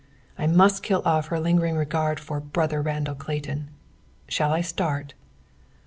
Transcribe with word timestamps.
I 0.35 0.47
must 0.47 0.81
kill 0.81 1.03
off 1.05 1.27
her 1.27 1.39
lingering 1.39 1.75
regard 1.77 2.19
for 2.19 2.39
'Brother 2.39 2.81
Randall 2.81 3.13
Clayton!' 3.13 3.69
Shall 4.27 4.51
I 4.51 4.61
start?" 4.61 5.13